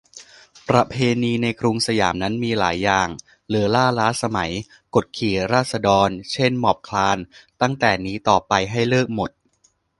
[0.69, 3.07] "ประเพณีในกรุงสยามนั้นมีหลายอย่าง
[3.49, 4.51] เล่อล่าล้าสมัย
[4.95, 7.17] กดขี่ราษฎร เช่น หมอบคลาน
[7.61, 9.29] ตั้งแต่นี้ต่อไปให้เลิกหมด"